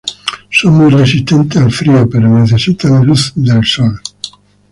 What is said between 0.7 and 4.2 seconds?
muy resistentes al frío pero necesitan luz del sol.